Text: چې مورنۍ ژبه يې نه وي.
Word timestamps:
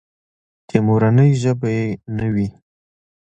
چې 0.67 0.77
مورنۍ 0.85 1.31
ژبه 1.41 1.69
يې 1.77 1.85
نه 2.17 2.27
وي. 2.33 2.47